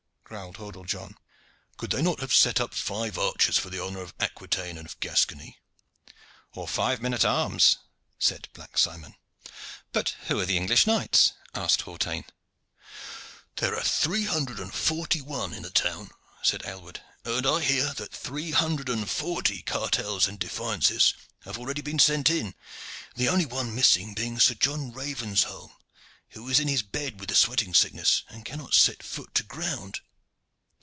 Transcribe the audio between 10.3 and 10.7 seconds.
are the